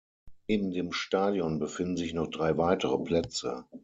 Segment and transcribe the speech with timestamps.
[0.47, 3.65] Neben dem Stadion befinden sich noch drei weitere Plätze.